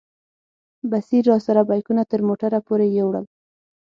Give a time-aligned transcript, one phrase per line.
[0.91, 3.25] بصیر راسره بیکونه تر موټره پورې یوړل.